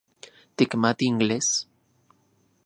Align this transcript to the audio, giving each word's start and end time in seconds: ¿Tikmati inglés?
¿Tikmati 0.55 1.03
inglés? 1.11 1.47